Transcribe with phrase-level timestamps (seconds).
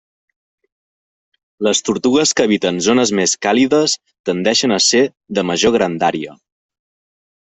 [1.67, 3.95] Les tortugues que habiten zones més càlides
[4.29, 5.03] tendeixen a ser
[5.39, 6.37] de major grandària.